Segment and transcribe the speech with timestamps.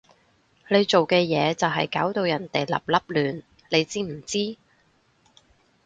[0.67, 4.57] 你做嘅嘢就係搞到人哋立立亂，你知唔知？